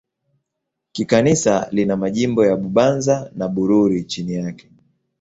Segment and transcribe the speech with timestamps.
[0.91, 4.69] Kikanisa lina majimbo ya Bubanza na Bururi chini yake.